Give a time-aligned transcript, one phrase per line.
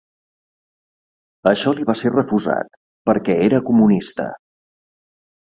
[1.51, 4.27] Això li va ser refusat per què era comunista.